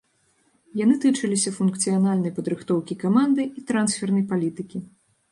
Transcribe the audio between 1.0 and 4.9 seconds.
тычыліся функцыянальнай падрыхтоўкі каманды і трансфернай палітыкі.